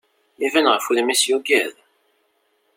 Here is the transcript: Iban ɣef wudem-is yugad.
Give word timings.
Iban 0.45 0.69
ɣef 0.73 0.85
wudem-is 0.87 1.23
yugad. 1.29 1.75